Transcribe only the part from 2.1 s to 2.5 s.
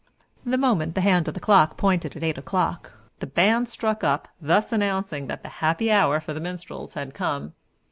at eight